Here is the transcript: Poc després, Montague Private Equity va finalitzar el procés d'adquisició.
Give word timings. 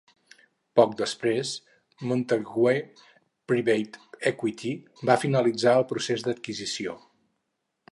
Poc 0.79 0.93
després, 1.01 1.51
Montague 2.11 2.73
Private 3.53 4.25
Equity 4.33 4.73
va 5.11 5.19
finalitzar 5.27 5.77
el 5.83 5.89
procés 5.95 6.27
d'adquisició. 6.29 6.99